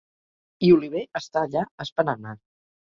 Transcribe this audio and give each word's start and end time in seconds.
I 0.69 0.71
Oliver 0.77 1.05
està 1.21 1.47
allà 1.51 1.69
esperant-me. 1.89 2.39